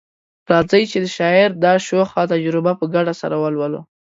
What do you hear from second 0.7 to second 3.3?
چي د شاعر دا شوخه تجربه په ګډه